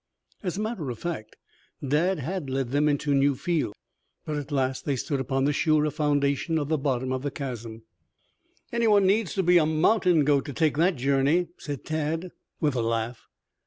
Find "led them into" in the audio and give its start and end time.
2.49-3.13